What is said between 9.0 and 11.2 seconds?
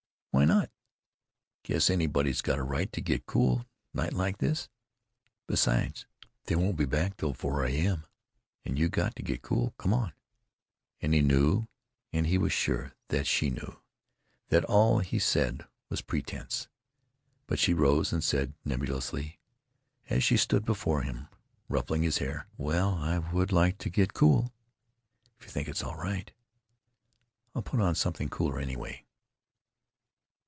to get cool. Come on." And